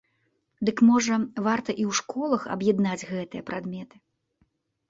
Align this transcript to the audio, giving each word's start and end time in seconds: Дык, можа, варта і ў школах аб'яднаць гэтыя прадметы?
Дык, 0.69 0.77
можа, 0.91 1.19
варта 1.47 1.71
і 1.81 1.83
ў 1.89 1.91
школах 1.99 2.47
аб'яднаць 2.57 3.07
гэтыя 3.11 3.47
прадметы? 3.51 3.95